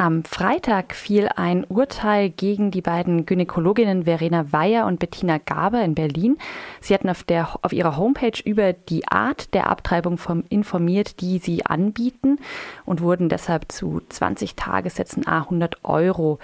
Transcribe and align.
Am 0.00 0.24
Freitag 0.24 0.94
fiel 0.94 1.28
ein 1.36 1.64
Urteil 1.64 2.30
gegen 2.30 2.70
die 2.70 2.80
beiden 2.80 3.26
Gynäkologinnen 3.26 4.04
Verena 4.04 4.50
Weyer 4.50 4.86
und 4.86 4.98
Bettina 4.98 5.36
Gaber 5.36 5.84
in 5.84 5.94
Berlin. 5.94 6.38
Sie 6.80 6.94
hatten 6.94 7.10
auf, 7.10 7.22
der, 7.22 7.58
auf 7.60 7.74
ihrer 7.74 7.98
Homepage 7.98 8.40
über 8.42 8.72
die 8.72 9.06
Art 9.06 9.52
der 9.52 9.68
Abtreibung 9.68 10.16
vom, 10.16 10.44
informiert, 10.48 11.20
die 11.20 11.36
sie 11.36 11.66
anbieten 11.66 12.38
und 12.86 13.02
wurden 13.02 13.28
deshalb 13.28 13.70
zu 13.70 14.00
20 14.08 14.56
Tagessätzen 14.56 15.26
A 15.26 15.40
100 15.40 15.84
Euro 15.84 16.38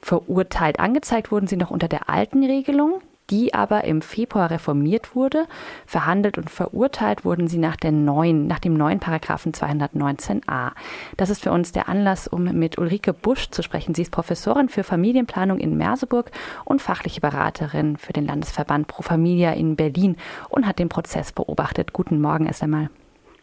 verurteilt. 0.00 0.80
Angezeigt 0.80 1.30
wurden 1.30 1.46
sie 1.46 1.58
noch 1.58 1.70
unter 1.70 1.88
der 1.88 2.08
alten 2.08 2.42
Regelung 2.42 3.02
die 3.30 3.54
aber 3.54 3.84
im 3.84 4.02
Februar 4.02 4.50
reformiert 4.50 5.14
wurde. 5.14 5.46
Verhandelt 5.86 6.38
und 6.38 6.50
verurteilt 6.50 7.24
wurden 7.24 7.48
sie 7.48 7.58
nach, 7.58 7.76
der 7.76 7.92
neuen, 7.92 8.46
nach 8.46 8.58
dem 8.58 8.74
neuen 8.74 9.00
Paragraphen 9.00 9.52
219a. 9.52 10.72
Das 11.16 11.30
ist 11.30 11.42
für 11.42 11.52
uns 11.52 11.72
der 11.72 11.88
Anlass, 11.88 12.28
um 12.28 12.44
mit 12.44 12.78
Ulrike 12.78 13.12
Busch 13.12 13.50
zu 13.50 13.62
sprechen. 13.62 13.94
Sie 13.94 14.02
ist 14.02 14.12
Professorin 14.12 14.68
für 14.68 14.82
Familienplanung 14.82 15.58
in 15.58 15.76
Merseburg 15.76 16.30
und 16.64 16.82
fachliche 16.82 17.20
Beraterin 17.20 17.96
für 17.96 18.12
den 18.12 18.26
Landesverband 18.26 18.88
Pro 18.88 19.02
Familia 19.02 19.52
in 19.52 19.76
Berlin 19.76 20.16
und 20.50 20.66
hat 20.66 20.78
den 20.78 20.88
Prozess 20.88 21.32
beobachtet. 21.32 21.92
Guten 21.92 22.20
Morgen 22.20 22.46
erst 22.46 22.62
einmal. 22.62 22.90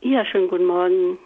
Ja, 0.02 0.26
schönen 0.26 0.50
guten 0.50 0.66
Morgen. 0.66 1.18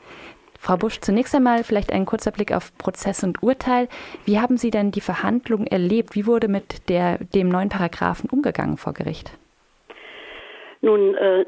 Frau 0.65 0.77
Busch, 0.77 0.99
zunächst 0.99 1.35
einmal 1.35 1.63
vielleicht 1.63 1.93
ein 1.93 2.07
kurzer 2.07 2.31
Blick 2.31 2.51
auf 2.51 2.75
Prozess 2.79 3.23
und 3.23 3.43
Urteil. 3.43 3.87
Wie 4.25 4.39
haben 4.39 4.57
Sie 4.57 4.71
denn 4.71 4.89
die 4.89 4.99
Verhandlungen 4.99 5.67
erlebt? 5.67 6.15
Wie 6.15 6.25
wurde 6.25 6.47
mit 6.47 6.89
der, 6.89 7.19
dem 7.19 7.49
neuen 7.49 7.69
Paragraphen 7.69 8.31
umgegangen 8.31 8.77
vor 8.77 8.93
Gericht? 8.93 9.29
Nun, 10.81 11.13
äh, 11.13 11.45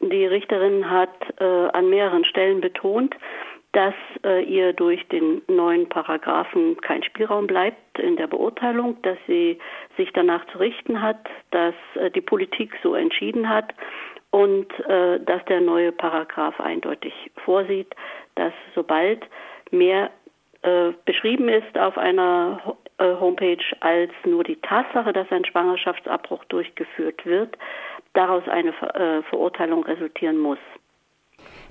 die 0.00 0.26
Richterin 0.26 0.90
hat 0.90 1.14
äh, 1.38 1.44
an 1.44 1.90
mehreren 1.90 2.24
Stellen 2.24 2.60
betont, 2.60 3.14
dass 3.70 3.94
äh, 4.24 4.42
ihr 4.42 4.72
durch 4.72 5.06
den 5.08 5.42
neuen 5.46 5.88
Paragraphen 5.88 6.76
kein 6.80 7.04
Spielraum 7.04 7.46
bleibt 7.46 8.00
in 8.00 8.16
der 8.16 8.26
Beurteilung, 8.26 9.00
dass 9.02 9.18
sie 9.28 9.60
sich 9.96 10.10
danach 10.12 10.44
zu 10.48 10.58
richten 10.58 11.02
hat, 11.02 11.24
dass 11.52 11.74
äh, 11.94 12.10
die 12.10 12.20
Politik 12.20 12.72
so 12.82 12.96
entschieden 12.96 13.48
hat 13.48 13.74
und 14.36 14.70
äh, 14.86 15.18
dass 15.20 15.42
der 15.46 15.62
neue 15.62 15.92
Paragraph 15.92 16.60
eindeutig 16.60 17.14
vorsieht, 17.42 17.94
dass 18.34 18.52
sobald 18.74 19.24
mehr 19.70 20.10
äh, 20.60 20.92
beschrieben 21.06 21.48
ist 21.48 21.78
auf 21.78 21.96
einer 21.96 22.76
äh, 22.98 23.14
Homepage 23.18 23.64
als 23.80 24.10
nur 24.26 24.44
die 24.44 24.56
Tatsache, 24.56 25.14
dass 25.14 25.26
ein 25.32 25.46
Schwangerschaftsabbruch 25.46 26.44
durchgeführt 26.44 27.24
wird, 27.24 27.56
daraus 28.12 28.46
eine 28.46 28.74
Ver 28.74 28.94
äh, 28.94 29.22
Verurteilung 29.22 29.84
resultieren 29.84 30.36
muss. 30.36 30.58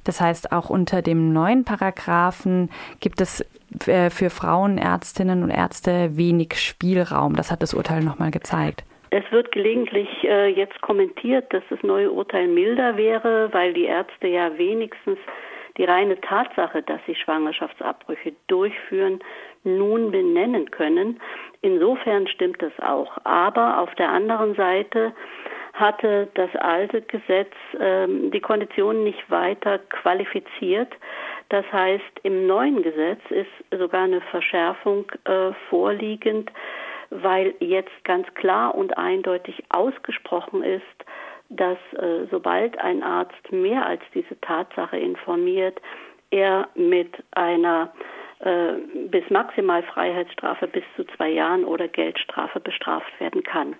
Das 0.03 0.19
heißt, 0.19 0.51
auch 0.51 0.71
unter 0.71 1.03
dem 1.03 1.33
neuen 1.33 1.65
Paragraphen 1.65 2.71
gibt 2.99 3.21
es 3.21 3.45
äh, 3.85 4.09
für 4.09 4.31
Frauenärztinnen 4.31 5.43
und 5.43 5.51
Ärzte 5.51 6.17
wenig 6.17 6.55
Spielraum. 6.55 7.35
Das 7.35 7.51
hat 7.51 7.61
das 7.61 7.75
Urteil 7.75 8.01
nochmal 8.01 8.31
gezeigt. 8.31 8.85
Es 9.09 9.23
wird 9.31 9.51
gelegentlich 9.51 10.09
äh, 10.23 10.47
jetzt 10.47 10.81
kommentiert, 10.81 11.53
dass 11.53 11.63
das 11.69 11.81
neue 11.83 12.11
Urteil 12.11 12.47
milder 12.47 12.97
wäre, 12.97 13.53
weil 13.53 13.73
die 13.73 13.85
Ärzte 13.85 14.27
ja 14.27 14.57
wenigstens 14.57 15.19
die 15.77 15.83
reine 15.83 16.19
Tatsache, 16.21 16.81
dass 16.81 17.01
sie 17.05 17.15
Schwangerschaftsabbrüche 17.15 18.33
durchführen, 18.47 19.19
nun 19.63 20.11
benennen 20.11 20.71
können. 20.71 21.19
Insofern 21.61 22.27
stimmt 22.27 22.61
es 22.63 22.73
auch. 22.79 23.17
Aber 23.25 23.79
auf 23.79 23.93
der 23.95 24.09
anderen 24.09 24.55
Seite 24.55 25.13
hatte 25.73 26.29
das 26.35 26.55
alte 26.55 27.01
Gesetz 27.01 27.51
ähm, 27.79 28.31
die 28.31 28.39
Konditionen 28.39 29.03
nicht 29.03 29.29
weiter 29.29 29.79
qualifiziert. 29.89 30.93
Das 31.49 31.65
heißt, 31.71 32.21
im 32.23 32.47
neuen 32.47 32.81
Gesetz 32.81 33.19
ist 33.29 33.77
sogar 33.77 34.03
eine 34.03 34.21
Verschärfung 34.21 35.05
äh, 35.25 35.51
vorliegend, 35.69 36.49
weil 37.09 37.53
jetzt 37.59 38.03
ganz 38.03 38.27
klar 38.33 38.75
und 38.75 38.97
eindeutig 38.97 39.63
ausgesprochen 39.69 40.63
ist, 40.63 40.83
dass 41.49 41.77
äh, 41.93 42.25
sobald 42.31 42.77
ein 42.79 43.03
Arzt 43.03 43.51
mehr 43.51 43.85
als 43.85 44.01
diese 44.13 44.39
Tatsache 44.41 44.97
informiert, 44.97 45.79
er 46.31 46.67
mit 46.75 47.11
einer 47.31 47.93
äh, 48.39 48.73
bis 49.07 49.29
maximal 49.29 49.83
Freiheitsstrafe 49.83 50.67
bis 50.67 50.83
zu 50.95 51.05
zwei 51.15 51.29
Jahren 51.29 51.63
oder 51.63 51.87
Geldstrafe 51.87 52.59
bestraft 52.59 53.19
werden 53.19 53.43
kann. 53.43 53.75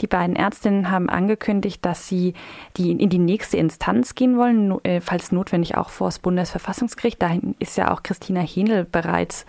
Die 0.00 0.06
beiden 0.06 0.36
Ärztinnen 0.36 0.90
haben 0.90 1.08
angekündigt, 1.10 1.84
dass 1.84 2.06
sie 2.06 2.34
die 2.76 2.92
in 2.92 3.08
die 3.08 3.18
nächste 3.18 3.56
Instanz 3.56 4.14
gehen 4.14 4.36
wollen, 4.36 4.82
äh, 4.84 5.00
falls 5.00 5.32
notwendig 5.32 5.76
auch 5.76 5.90
vor 5.90 6.08
das 6.08 6.20
Bundesverfassungsgericht. 6.20 7.20
Dahin 7.20 7.56
ist 7.58 7.76
ja 7.76 7.92
auch 7.92 8.02
Christina 8.02 8.40
Hähnel 8.40 8.84
bereits 8.84 9.44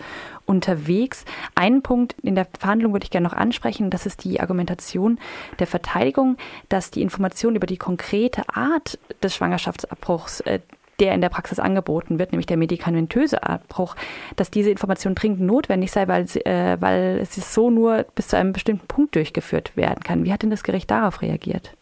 unterwegs. 0.46 1.24
Einen 1.54 1.82
Punkt 1.82 2.16
in 2.22 2.34
der 2.34 2.48
Verhandlung 2.58 2.92
würde 2.92 3.04
ich 3.04 3.10
gerne 3.10 3.28
noch 3.28 3.36
ansprechen. 3.36 3.90
Das 3.90 4.06
ist 4.06 4.24
die 4.24 4.40
Argumentation 4.40 5.20
der 5.60 5.68
Verteidigung, 5.68 6.36
dass 6.68 6.90
die 6.90 7.02
Information 7.02 7.54
über 7.54 7.66
die 7.66 7.76
konkrete 7.76 8.42
Art 8.48 8.98
des 9.22 9.36
Schwangerschaftsabbruchs 9.36 10.40
äh, 10.40 10.58
der 11.00 11.14
in 11.14 11.20
der 11.20 11.28
Praxis 11.28 11.58
angeboten 11.58 12.18
wird, 12.18 12.32
nämlich 12.32 12.46
der 12.46 12.56
medikamentöse 12.56 13.42
Abbruch, 13.42 13.96
dass 14.36 14.50
diese 14.50 14.70
Information 14.70 15.14
dringend 15.14 15.40
notwendig 15.40 15.90
sei, 15.90 16.06
weil, 16.08 16.26
sie, 16.26 16.44
äh, 16.44 16.76
weil 16.80 17.18
es 17.20 17.34
so 17.54 17.70
nur 17.70 18.04
bis 18.14 18.28
zu 18.28 18.36
einem 18.36 18.52
bestimmten 18.52 18.86
Punkt 18.86 19.14
durchgeführt 19.14 19.76
werden 19.76 20.02
kann. 20.04 20.24
Wie 20.24 20.32
hat 20.32 20.42
denn 20.42 20.50
das 20.50 20.62
Gericht 20.62 20.90
darauf 20.90 21.22
reagiert? 21.22 21.74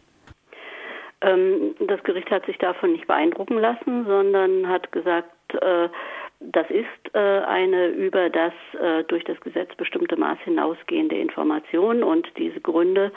Ähm, 1.21 1.75
das 1.85 2.01
Gericht 2.03 2.31
hat 2.31 2.45
sich 2.45 2.57
davon 2.57 2.93
nicht 2.93 3.07
beeindrucken 3.07 3.57
lassen, 3.57 4.05
sondern 4.05 4.67
hat 4.67 4.91
gesagt, 4.91 5.29
äh, 5.53 5.89
das 6.39 6.69
ist 6.69 7.13
äh, 7.13 7.19
eine 7.19 7.87
über 7.87 8.29
das 8.29 8.53
äh, 8.79 9.03
durch 9.03 9.25
das 9.25 9.39
Gesetz 9.41 9.75
bestimmte 9.75 10.15
Maß 10.15 10.39
hinausgehende 10.45 11.17
Information 11.17 12.01
und 12.01 12.27
diese 12.37 12.61
Gründe 12.61 13.11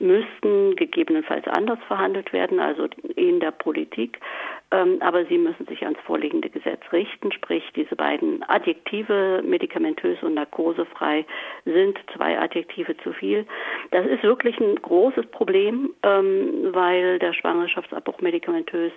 müssten 0.00 0.74
gegebenenfalls 0.74 1.46
anders 1.46 1.78
verhandelt 1.86 2.32
werden, 2.32 2.58
also 2.58 2.88
in 3.14 3.38
der 3.38 3.52
Politik. 3.52 4.18
Ähm, 4.72 4.98
aber 5.00 5.24
sie 5.26 5.38
müssen 5.38 5.66
sich 5.66 5.84
ans 5.84 6.00
vorliegende 6.00 6.50
Gesetz 6.50 6.80
richten, 6.90 7.30
sprich 7.30 7.62
diese 7.76 7.94
beiden 7.94 8.42
Adjektive 8.48 9.42
medikamentös 9.46 10.20
und 10.22 10.34
narkosefrei 10.34 11.24
sind 11.64 11.96
zwei 12.16 12.40
Adjektive 12.40 12.96
zu 12.98 13.12
viel. 13.12 13.46
Das 13.92 14.04
ist 14.04 14.24
wirklich 14.24 14.58
ein 14.58 14.74
großes 14.74 15.26
Problem, 15.26 15.90
ähm, 16.02 16.70
weil 16.72 17.20
der 17.20 17.34
Schwangerschaftsabbruch 17.34 18.20
medikamentös 18.20 18.92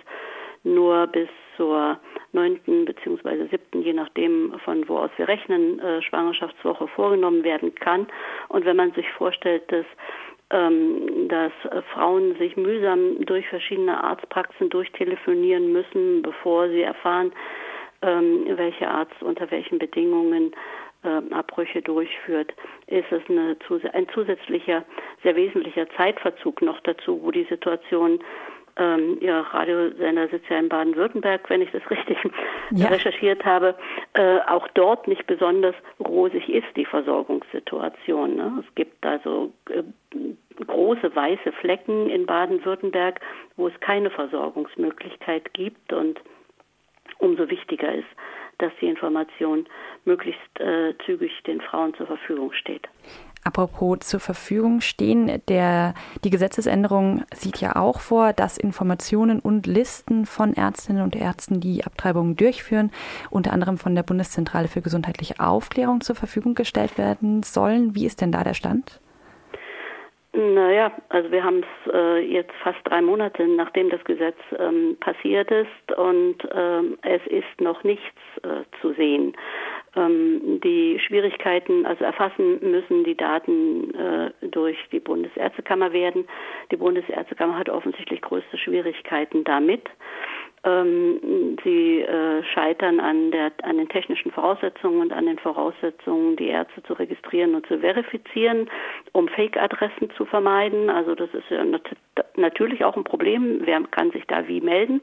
nur 0.74 1.06
bis 1.08 1.28
zur 1.56 1.98
neunten 2.32 2.84
beziehungsweise 2.84 3.48
siebten, 3.48 3.82
je 3.82 3.92
nachdem 3.92 4.54
von 4.64 4.88
wo 4.88 4.98
aus 4.98 5.10
wir 5.16 5.28
rechnen, 5.28 5.80
äh, 5.80 6.02
Schwangerschaftswoche 6.02 6.86
vorgenommen 6.88 7.42
werden 7.42 7.74
kann. 7.74 8.06
Und 8.48 8.64
wenn 8.64 8.76
man 8.76 8.92
sich 8.92 9.10
vorstellt, 9.12 9.62
dass 9.72 9.86
ähm, 10.50 11.28
dass 11.28 11.52
äh, 11.70 11.82
Frauen 11.92 12.34
sich 12.38 12.56
mühsam 12.56 13.24
durch 13.26 13.46
verschiedene 13.48 14.02
Arztpraxen 14.02 14.70
durchtelefonieren 14.70 15.72
müssen, 15.72 16.22
bevor 16.22 16.68
sie 16.70 16.80
erfahren, 16.80 17.32
ähm, 18.00 18.46
welcher 18.56 18.90
Arzt 18.90 19.22
unter 19.22 19.50
welchen 19.50 19.78
Bedingungen 19.78 20.52
äh, 21.04 21.34
Abbrüche 21.34 21.82
durchführt, 21.82 22.54
ist 22.86 23.12
es 23.12 23.22
eine, 23.28 23.56
ein 23.92 24.08
zusätzlicher, 24.14 24.84
sehr 25.22 25.36
wesentlicher 25.36 25.86
Zeitverzug 25.96 26.62
noch 26.62 26.80
dazu, 26.80 27.20
wo 27.22 27.30
die 27.30 27.44
Situation 27.44 28.20
ähm, 28.78 29.18
Ihr 29.20 29.34
Radiosender 29.34 30.28
sitzt 30.28 30.48
ja 30.48 30.58
in 30.58 30.68
Baden-Württemberg, 30.68 31.48
wenn 31.50 31.62
ich 31.62 31.70
das 31.72 31.82
richtig 31.90 32.16
ja. 32.70 32.88
recherchiert 32.88 33.44
habe, 33.44 33.74
äh, 34.14 34.38
auch 34.46 34.68
dort 34.74 35.08
nicht 35.08 35.26
besonders 35.26 35.74
rosig 36.00 36.48
ist 36.48 36.68
die 36.76 36.84
Versorgungssituation. 36.84 38.36
Ne? 38.36 38.64
Es 38.66 38.74
gibt 38.74 39.04
also 39.04 39.52
äh, 39.70 39.82
große 40.66 41.14
weiße 41.14 41.52
Flecken 41.60 42.08
in 42.08 42.26
Baden-Württemberg, 42.26 43.20
wo 43.56 43.68
es 43.68 43.80
keine 43.80 44.10
Versorgungsmöglichkeit 44.10 45.52
gibt 45.54 45.92
und 45.92 46.20
umso 47.18 47.48
wichtiger 47.50 47.94
ist, 47.94 48.08
dass 48.58 48.72
die 48.80 48.88
Information 48.88 49.66
möglichst 50.04 50.60
äh, 50.60 50.94
zügig 51.04 51.32
den 51.46 51.60
Frauen 51.60 51.94
zur 51.94 52.06
Verfügung 52.06 52.52
steht. 52.52 52.88
Apropos 53.48 54.00
zur 54.00 54.20
Verfügung 54.20 54.82
stehen, 54.82 55.40
der, 55.48 55.94
die 56.22 56.28
Gesetzesänderung 56.28 57.24
sieht 57.32 57.62
ja 57.62 57.76
auch 57.76 57.98
vor, 57.98 58.34
dass 58.34 58.58
Informationen 58.58 59.40
und 59.40 59.66
Listen 59.66 60.26
von 60.26 60.52
Ärztinnen 60.52 61.02
und 61.02 61.16
Ärzten, 61.16 61.58
die 61.58 61.82
Abtreibungen 61.82 62.36
durchführen, 62.36 62.90
unter 63.30 63.54
anderem 63.54 63.78
von 63.78 63.94
der 63.94 64.02
Bundeszentrale 64.02 64.68
für 64.68 64.82
gesundheitliche 64.82 65.40
Aufklärung 65.40 66.02
zur 66.02 66.14
Verfügung 66.14 66.54
gestellt 66.54 66.98
werden 66.98 67.42
sollen. 67.42 67.94
Wie 67.94 68.04
ist 68.04 68.20
denn 68.20 68.32
da 68.32 68.44
der 68.44 68.52
Stand? 68.52 69.00
Naja, 70.34 70.92
also 71.08 71.32
wir 71.32 71.42
haben 71.42 71.60
es 71.60 71.92
äh, 71.92 72.18
jetzt 72.18 72.52
fast 72.62 72.78
drei 72.84 73.00
Monate, 73.00 73.48
nachdem 73.48 73.88
das 73.88 74.04
Gesetz 74.04 74.36
ähm, 74.58 74.98
passiert 75.00 75.50
ist 75.50 75.96
und 75.96 76.36
ähm, 76.54 76.98
es 77.00 77.22
ist 77.28 77.60
noch 77.60 77.82
nichts 77.82 78.04
äh, 78.42 78.64
zu 78.82 78.92
sehen. 78.92 79.34
Ähm, 79.98 80.60
die 80.62 81.00
Schwierigkeiten, 81.00 81.84
also 81.84 82.04
erfassen 82.04 82.58
müssen 82.60 83.04
die 83.04 83.16
Daten 83.16 83.94
äh, 83.94 84.30
durch 84.46 84.76
die 84.92 85.00
Bundesärztekammer 85.00 85.92
werden. 85.92 86.28
Die 86.70 86.76
Bundesärztekammer 86.76 87.58
hat 87.58 87.68
offensichtlich 87.68 88.20
größte 88.20 88.58
Schwierigkeiten 88.58 89.44
damit. 89.44 89.82
Ähm, 90.64 91.56
sie 91.62 92.00
äh, 92.00 92.42
scheitern 92.42 93.00
an, 93.00 93.30
der, 93.30 93.52
an 93.62 93.78
den 93.78 93.88
technischen 93.88 94.32
Voraussetzungen 94.32 95.00
und 95.00 95.12
an 95.12 95.26
den 95.26 95.38
Voraussetzungen, 95.38 96.36
die 96.36 96.48
Ärzte 96.48 96.82
zu 96.82 96.94
registrieren 96.94 97.54
und 97.54 97.66
zu 97.66 97.78
verifizieren, 97.78 98.68
um 99.12 99.28
Fake-Adressen 99.28 100.10
zu 100.16 100.24
vermeiden. 100.24 100.90
Also 100.90 101.14
das 101.14 101.32
ist 101.32 101.48
ja 101.50 101.64
nat 101.64 101.82
natürlich 102.36 102.84
auch 102.84 102.96
ein 102.96 103.04
Problem. 103.04 103.60
Wer 103.64 103.80
kann 103.90 104.10
sich 104.10 104.24
da 104.26 104.46
wie 104.48 104.60
melden? 104.60 105.02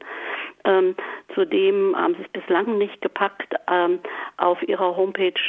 Ähm, 0.64 0.94
zudem 1.34 1.94
haben 1.96 2.14
sie 2.14 2.22
es 2.22 2.28
bislang 2.28 2.78
nicht 2.78 3.00
gepackt, 3.00 3.54
ähm, 3.70 4.00
auf 4.36 4.62
ihrer 4.62 4.96
Homepage 4.96 5.40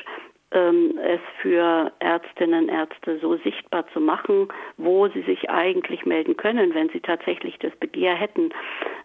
ähm, 0.52 0.98
es 1.04 1.20
für 1.42 1.92
Ärztinnen 2.00 2.64
und 2.66 2.70
Ärzte 2.70 3.20
so 3.20 3.36
sichtbar 3.38 3.86
zu 3.92 4.00
machen, 4.00 4.48
wo 4.78 5.08
sie 5.10 5.24
sich 5.24 5.50
eigentlich 5.50 6.06
melden 6.06 6.38
können, 6.38 6.74
wenn 6.74 6.90
sie 6.90 7.02
tatsächlich 7.02 7.60
das 7.60 7.76
Begehr 7.76 8.16
hätten, 8.16 8.52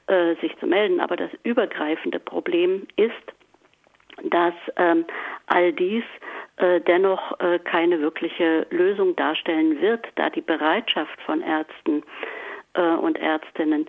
äh, 0.07 0.35
sich 0.37 0.57
zu 0.59 0.67
melden. 0.67 1.01
Aber 1.01 1.17
das 1.17 1.31
übergreifende 1.43 2.19
Problem 2.19 2.87
ist, 2.97 3.13
dass 4.25 4.55
ähm, 4.77 5.05
all 5.47 5.73
dies 5.73 6.05
äh, 6.57 6.81
dennoch 6.81 7.39
äh, 7.41 7.59
keine 7.59 8.01
wirkliche 8.01 8.67
Lösung 8.71 9.17
darstellen 9.17 9.81
wird, 9.81 10.07
da 10.17 10.31
die 10.31 10.43
Bereitschaft 10.43 11.21
von 11.23 11.43
Ärzten 11.43 12.03
äh, 12.75 12.83
und 12.83 13.19
Ärztinnen 13.19 13.87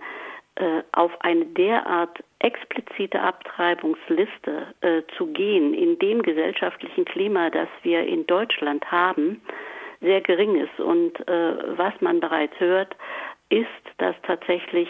äh, 0.56 0.82
auf 0.92 1.12
eine 1.20 1.46
derart 1.46 2.22
explizite 2.38 3.20
Abtreibungsliste 3.20 4.66
äh, 4.80 5.02
zu 5.16 5.26
gehen 5.26 5.74
in 5.74 5.98
dem 5.98 6.22
gesellschaftlichen 6.22 7.04
Klima, 7.04 7.50
das 7.50 7.68
wir 7.82 8.06
in 8.06 8.26
Deutschland 8.26 8.90
haben, 8.90 9.40
sehr 10.00 10.20
gering 10.20 10.56
ist. 10.56 10.78
Und 10.78 11.26
äh, 11.28 11.78
was 11.78 11.94
man 12.00 12.20
bereits 12.20 12.58
hört, 12.60 12.94
ist, 13.48 13.66
dass 13.98 14.14
tatsächlich 14.22 14.88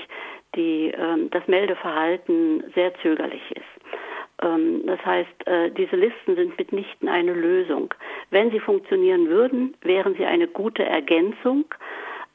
die, 0.55 0.91
äh, 0.91 1.29
das 1.31 1.47
Meldeverhalten 1.47 2.65
sehr 2.75 2.95
zögerlich 3.03 3.43
ist. 3.51 4.43
Ähm, 4.43 4.83
das 4.87 5.05
heißt, 5.05 5.47
äh, 5.47 5.71
diese 5.71 5.97
Listen 5.97 6.37
sind 6.37 6.59
mitnichten 6.59 7.09
eine 7.09 7.33
Lösung. 7.33 7.93
Wenn 8.31 8.51
sie 8.51 8.61
funktionieren 8.61 9.29
würden, 9.29 9.77
wären 9.83 10.15
sie 10.17 10.25
eine 10.25 10.49
gute 10.49 10.85
Ergänzung 10.85 11.67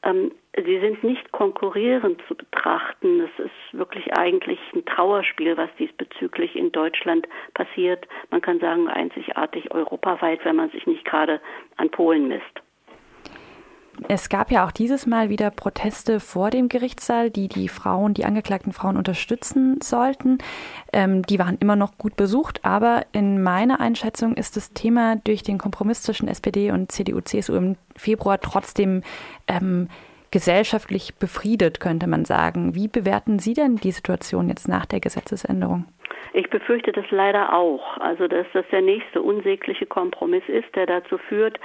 ähm, 0.02 0.32
sie 0.56 0.80
sind 0.80 1.02
nicht 1.04 1.30
konkurrierend 1.32 2.20
zu 2.26 2.34
betrachten. 2.34 3.20
Es 3.20 3.44
ist 3.44 3.78
wirklich 3.78 4.12
eigentlich 4.14 4.58
ein 4.74 4.84
Trauerspiel, 4.84 5.56
was 5.56 5.68
diesbezüglich 5.78 6.56
in 6.56 6.72
Deutschland 6.72 7.28
passiert. 7.54 8.06
Man 8.30 8.40
kann 8.40 8.60
sagen, 8.60 8.88
einzigartig 8.88 9.72
europaweit, 9.72 10.44
wenn 10.44 10.56
man 10.56 10.70
sich 10.70 10.86
nicht 10.86 11.04
gerade 11.04 11.40
an 11.76 11.90
Polen 11.90 12.28
misst. 12.28 12.62
Es 14.08 14.28
gab 14.28 14.50
ja 14.50 14.66
auch 14.66 14.70
dieses 14.70 15.06
Mal 15.06 15.28
wieder 15.28 15.50
Proteste 15.50 16.20
vor 16.20 16.50
dem 16.50 16.68
Gerichtssaal, 16.68 17.30
die 17.30 17.48
die 17.48 17.68
Frauen, 17.68 18.14
die 18.14 18.24
angeklagten 18.24 18.72
Frauen 18.72 18.96
unterstützen 18.96 19.78
sollten. 19.82 20.38
Ähm, 20.92 21.22
die 21.22 21.38
waren 21.38 21.58
immer 21.58 21.76
noch 21.76 21.98
gut 21.98 22.16
besucht, 22.16 22.64
aber 22.64 23.04
in 23.12 23.42
meiner 23.42 23.80
Einschätzung 23.80 24.34
ist 24.34 24.56
das 24.56 24.72
Thema 24.72 25.16
durch 25.16 25.42
den 25.42 25.58
Kompromiss 25.58 26.02
zwischen 26.02 26.28
SPD 26.28 26.70
und 26.70 26.90
CDU, 26.90 27.20
CSU 27.20 27.54
im 27.54 27.76
Februar 27.96 28.40
trotzdem 28.40 29.02
ähm, 29.46 29.88
gesellschaftlich 30.30 31.16
befriedet, 31.16 31.80
könnte 31.80 32.06
man 32.06 32.24
sagen. 32.24 32.74
Wie 32.74 32.88
bewerten 32.88 33.38
Sie 33.38 33.54
denn 33.54 33.76
die 33.76 33.92
Situation 33.92 34.48
jetzt 34.48 34.68
nach 34.68 34.86
der 34.86 35.00
Gesetzesänderung? 35.00 35.84
Ich 36.32 36.48
befürchte 36.50 36.92
das 36.92 37.04
leider 37.10 37.52
auch. 37.52 37.98
Also, 37.98 38.28
dass 38.28 38.46
das 38.52 38.64
der 38.70 38.82
nächste 38.82 39.22
unsägliche 39.22 39.86
Kompromiss 39.86 40.44
ist, 40.48 40.74
der 40.74 40.86
dazu 40.86 41.18
führt, 41.18 41.58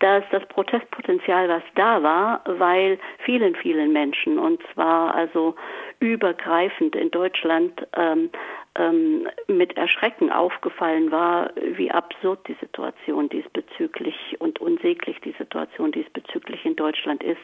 dass 0.00 0.22
das 0.30 0.46
Protestpotenzial, 0.46 1.48
was 1.48 1.62
da 1.74 2.02
war, 2.02 2.42
weil 2.46 2.98
vielen, 3.24 3.56
vielen 3.56 3.92
Menschen, 3.92 4.38
und 4.38 4.62
zwar 4.72 5.14
also 5.14 5.56
übergreifend 5.98 6.94
in 6.94 7.10
Deutschland, 7.10 7.86
ähm, 7.96 8.30
ähm, 8.76 9.26
mit 9.48 9.76
Erschrecken 9.76 10.30
aufgefallen 10.30 11.10
war, 11.10 11.50
wie 11.72 11.90
absurd 11.90 12.46
die 12.46 12.56
Situation 12.60 13.28
diesbezüglich 13.28 14.36
unsäglich 14.78 15.20
die 15.20 15.34
Situation 15.38 15.92
diesbezüglich 15.92 16.64
in 16.64 16.76
Deutschland 16.76 17.22
ist. 17.22 17.40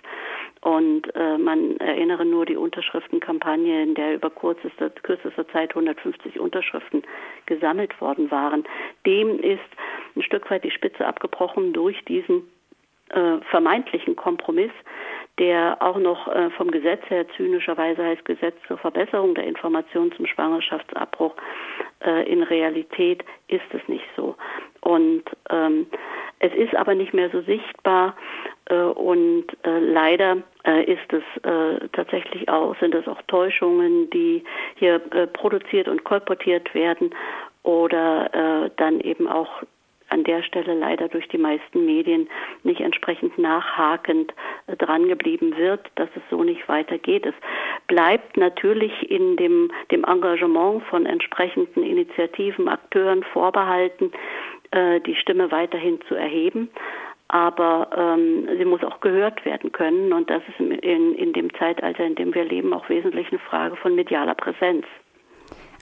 Und 0.61 1.15
äh, 1.15 1.39
man 1.39 1.77
erinnere 1.79 2.25
nur 2.25 2.47
die 2.47 2.57
Unterschriftenkampagne, 2.57 3.83
in 3.83 3.95
der 3.95 4.15
über 4.15 4.31
kürzester, 4.31 4.91
kürzester 4.91 5.47
Zeit 5.49 5.71
150 5.71 6.39
Unterschriften 6.39 7.03
gesammelt 7.47 8.01
worden 8.01 8.31
waren. 8.31 8.65
Dem 9.07 9.39
ist 9.39 9.61
ein 10.17 10.23
Stück 10.23 10.51
weit 10.51 10.65
die 10.65 10.71
Spitze 10.71 11.07
abgebrochen 11.07 11.73
durch 11.73 12.03
diesen 12.05 12.43
äh, 13.11 13.39
vermeintlichen 13.51 14.17
Kompromiss, 14.17 14.73
der 15.39 15.77
auch 15.81 15.99
noch 15.99 16.29
äh, 16.29 16.51
vom 16.51 16.71
Gesetz 16.71 17.03
her 17.09 17.27
zynischerweise 17.37 18.03
heißt 18.03 18.25
Gesetz 18.25 18.57
zur 18.67 18.79
Verbesserung 18.79 19.35
der 19.35 19.45
Information 19.45 20.13
zum 20.13 20.27
Schwangerschaftsabbruch. 20.27 21.35
Äh, 22.01 22.31
in 22.31 22.43
Realität 22.43 23.25
ist 23.49 23.67
es 23.73 23.87
nicht 23.89 24.07
so. 24.17 24.37
Und 24.85 25.25
ähm, 25.51 25.87
es 26.41 26.53
ist 26.55 26.75
aber 26.77 26.95
nicht 26.95 27.15
mehr 27.15 27.31
so 27.31 27.41
sichtbar 27.43 28.15
äh, 28.67 28.75
und 28.75 29.47
äh, 29.63 29.79
leider 29.79 30.39
äh, 30.67 30.85
ist 30.85 31.13
es 31.13 31.23
tatsächlich 31.93 32.49
auch, 32.49 32.79
sind 32.81 32.95
es 32.95 33.07
auch 33.09 33.21
Täuschungen, 33.29 34.11
die 34.11 34.45
hier 34.77 34.99
produziert 34.99 35.89
und 35.89 36.05
kolportiert 36.05 36.75
werden 36.75 37.15
oder 37.63 38.71
dann 38.77 39.01
eben 39.01 39.27
auch 39.27 39.63
an 40.15 40.25
der 40.25 40.43
Stelle 40.43 40.75
leider 40.75 41.09
durch 41.09 41.27
die 41.29 41.39
meisten 41.39 41.85
Medien 41.85 42.29
nicht 42.63 42.81
entsprechend 42.81 43.37
nachhakend 43.37 44.33
äh, 44.67 44.77
drangeblieben 44.77 45.57
wird, 45.57 45.81
dass 45.97 46.09
es 46.15 46.23
so 46.31 46.45
nicht 46.45 46.69
weitergeht. 46.69 47.27
Es 47.27 47.35
bleibt 47.89 48.37
natürlich 48.37 49.11
in 49.11 49.37
dem, 49.37 49.71
dem 49.91 50.05
Engagement 50.05 50.85
von 50.85 51.05
entsprechenden 51.05 51.83
Initiativen, 51.83 52.69
Akteuren 52.69 53.25
vorbehalten, 53.25 54.13
äh, 54.75 55.01
die 55.01 55.15
Stimme 55.17 55.51
weiterhin 55.51 56.01
zu 56.09 56.15
erheben 56.15 56.71
aber 57.29 57.89
ähm, 57.97 58.49
sie 58.59 58.65
muss 58.65 58.85
auch 58.85 59.01
gehört 59.01 59.45
werden 59.45 59.73
können 59.73 60.13
und 60.13 60.31
das 60.31 60.43
ist 60.49 60.61
in, 60.61 61.15
in 61.15 61.33
dem 61.33 61.53
Zeitalter, 61.55 62.05
in 62.05 62.15
dem 62.15 62.35
wir 62.35 62.45
leben, 62.45 62.73
auch 62.73 62.89
wesentlich 62.89 63.29
eine 63.31 63.41
Frage 63.41 63.77
von 63.77 63.95
medialer 63.95 64.35
Präsenz. 64.35 64.87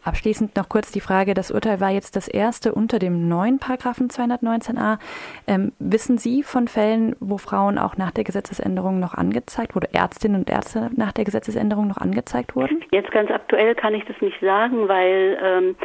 Abschließend 0.04 0.56
noch 0.56 0.68
kurz 0.68 0.90
die 0.90 1.00
Frage, 1.00 1.32
das 1.32 1.52
Urteil 1.52 1.78
war 1.78 1.90
jetzt 1.90 2.16
das 2.16 2.26
erste 2.26 2.74
unter 2.74 2.98
dem 2.98 3.28
neuen 3.28 3.60
Paragraphen 3.60 4.08
219a. 4.08 4.98
Ähm, 5.46 5.72
wissen 5.78 6.18
Sie 6.18 6.42
von 6.42 6.66
Fällen, 6.66 7.14
wo 7.20 7.38
Frauen 7.38 7.78
auch 7.78 7.96
nach 7.96 8.10
der 8.10 8.24
Gesetzesänderung 8.24 8.98
noch 8.98 9.14
angezeigt 9.14 9.76
wurden, 9.76 9.94
Ärztinnen 9.94 10.40
und 10.40 10.50
Ärzte 10.50 10.90
nach 10.96 11.12
der 11.12 11.24
Gesetzesänderung 11.24 11.86
noch 11.86 11.98
angezeigt 11.98 12.56
wurden? 12.56 12.82
Jetzt 12.90 13.12
ganz 13.12 13.30
aktuell 13.30 13.76
kann 13.76 13.94
ich 13.94 14.04
das 14.06 14.20
nicht 14.20 14.40
sagen, 14.40 14.88
weil 14.88 15.38
ähm, 15.40 15.76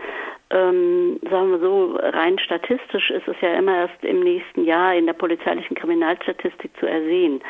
ähm, 0.49 1.19
sagen 1.29 1.51
wir 1.51 1.59
so, 1.59 1.97
rein 2.01 2.39
statistisch 2.39 3.09
ist 3.11 3.27
es 3.27 3.35
ja 3.41 3.53
immer 3.53 3.75
erst 3.75 4.03
im 4.03 4.21
nächsten 4.21 4.63
Jahr 4.63 4.95
in 4.95 5.05
der 5.05 5.13
polizeilichen 5.13 5.75
Kriminalstatistik 5.75 6.71
zu 6.79 6.85
ersehen. 6.85 7.41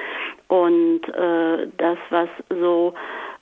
Und 0.47 1.01
äh, 1.09 1.67
das, 1.77 1.97
was 2.09 2.29
so 2.49 2.93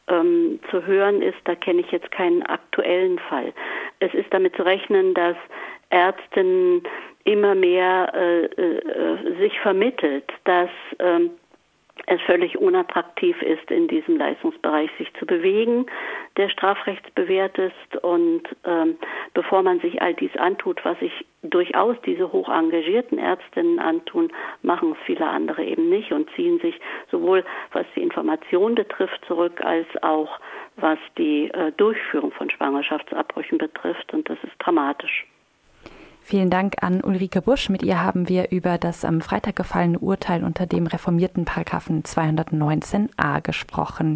ähm, 0.07 0.59
zu 0.69 0.85
hören 0.85 1.21
ist, 1.21 1.37
da 1.45 1.55
kenne 1.55 1.81
ich 1.81 1.91
jetzt 1.91 2.11
keinen 2.11 2.43
aktuellen 2.43 3.19
Fall. 3.19 3.53
Es 3.99 4.13
ist 4.13 4.33
damit 4.33 4.55
zu 4.55 4.63
rechnen, 4.63 5.13
dass 5.13 5.37
Ärzten 5.89 6.83
immer 7.23 7.55
mehr 7.55 8.11
äh, 8.13 8.45
äh, 8.45 9.37
sich 9.39 9.59
vermittelt, 9.59 10.31
dass 10.43 10.69
ähm, 10.99 11.31
es 12.07 12.21
völlig 12.21 12.57
unattraktiv 12.57 13.41
ist, 13.41 13.69
in 13.71 13.87
diesem 13.87 14.17
Leistungsbereich 14.17 14.89
sich 14.97 15.11
zu 15.15 15.25
bewegen, 15.25 15.85
der 16.37 16.49
strafrechtsbewehrt 16.49 17.57
ist. 17.57 18.03
Und 18.03 18.43
ähm, 18.63 18.97
bevor 19.33 19.63
man 19.63 19.79
sich 19.79 20.01
all 20.01 20.13
dies 20.13 20.35
antut, 20.37 20.83
was 20.85 20.99
sich 20.99 21.25
durchaus 21.41 21.95
diese 22.05 22.31
hoch 22.31 22.49
engagierten 22.49 23.17
Ärztinnen 23.17 23.79
antun, 23.79 24.31
machen 24.61 24.91
es 24.91 25.05
viele 25.05 25.27
andere 25.27 25.63
eben 25.63 25.89
nicht 25.89 26.11
und 26.11 26.29
ziehen 26.35 26.59
sich 26.59 26.79
sowohl 27.11 27.43
was 27.71 27.85
die 27.95 28.01
Information 28.01 28.75
betrifft 28.75 29.23
zurück, 29.27 29.61
als 29.63 29.87
auch 30.01 30.39
was 30.77 30.99
die 31.17 31.49
äh, 31.51 31.71
Durchführung 31.73 32.31
von 32.31 32.49
Schwangerschaftsabbrüchen 32.49 33.57
betrifft. 33.57 34.13
Und 34.13 34.29
das 34.29 34.37
ist 34.43 34.53
dramatisch. 34.59 35.25
Vielen 36.27 36.49
Dank 36.49 36.81
an 36.81 37.01
Ulrike 37.01 37.43
Busch. 37.43 37.69
Mit 37.69 37.83
ihr 37.83 38.01
haben 38.01 38.27
wir 38.27 38.49
über 38.49 38.79
das 38.79 39.05
am 39.05 39.21
Freitag 39.21 39.57
gefallene 39.57 39.99
Urteil 39.99 40.43
unter 40.43 40.65
dem 40.65 40.87
reformierten 40.87 41.45
Paragraphen 41.45 42.01
219a 42.01 43.41
gesprochen. 43.41 44.13